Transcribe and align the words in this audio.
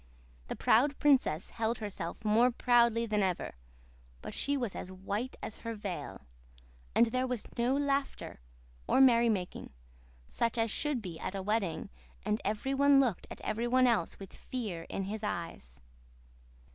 The 0.47 0.55
proud 0.55 0.97
princess 0.97 1.51
held 1.51 1.77
herself 1.77 2.25
more 2.25 2.49
proudly 2.49 3.05
than 3.05 3.21
ever, 3.21 3.53
but 4.23 4.33
she 4.33 4.57
was 4.57 4.75
as 4.75 4.91
white 4.91 5.35
as 5.43 5.57
her 5.57 5.75
veil. 5.75 6.21
And 6.95 7.05
there 7.11 7.27
was 7.27 7.43
no 7.55 7.77
laughter 7.77 8.39
or 8.87 8.99
merry 8.99 9.29
making, 9.29 9.73
such 10.25 10.57
as 10.57 10.71
should 10.71 11.03
be 11.03 11.19
at 11.19 11.35
a 11.35 11.43
wedding, 11.43 11.91
and 12.25 12.41
every 12.43 12.73
one 12.73 12.99
looked 12.99 13.27
at 13.29 13.41
every 13.41 13.67
one 13.67 13.85
else 13.85 14.17
with 14.17 14.33
fear 14.33 14.87
in 14.89 15.03
his 15.03 15.21
eyes. 15.21 15.81